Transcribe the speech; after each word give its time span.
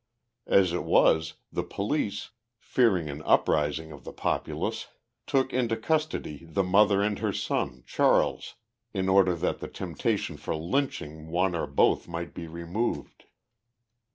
As 0.47 0.73
it 0.73 0.83
was, 0.83 1.35
the 1.51 1.61
police, 1.61 2.31
fearing 2.57 3.07
an 3.07 3.21
uprising 3.23 3.91
of 3.91 4.03
the 4.03 4.11
populace, 4.11 4.87
took 5.27 5.53
into 5.53 5.77
custody 5.77 6.43
the 6.43 6.63
mother 6.63 7.03
and 7.03 7.19
her 7.19 7.31
son, 7.31 7.83
Charles, 7.85 8.55
in 8.95 9.07
order 9.07 9.35
that 9.35 9.59
the 9.59 9.67
temptation 9.67 10.37
for 10.37 10.55
lynching 10.55 11.27
one 11.27 11.53
or 11.53 11.67
both 11.67 12.07
might 12.07 12.33
be 12.33 12.47
removed. 12.47 13.25